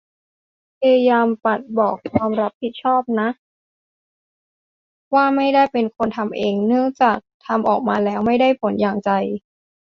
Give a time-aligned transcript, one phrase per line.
[0.79, 1.59] พยายามปัด
[2.13, 3.29] ความรับผิดชอบน่ะ
[5.13, 9.09] ว่าไม่ได้เป็นคนทำเอง เนื่องจากทำออกมาแล้วไม่ได้ผลอย่างใจ